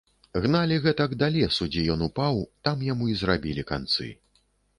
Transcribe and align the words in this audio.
Гналі 0.43 0.77
гэтак 0.85 1.13
да 1.23 1.27
лесу, 1.35 1.67
дзе 1.75 1.83
ён 1.97 2.01
упаў, 2.07 2.41
там 2.69 2.83
яму 2.89 3.11
і 3.13 3.19
зрабілі 3.21 3.69
канцы. 3.75 4.11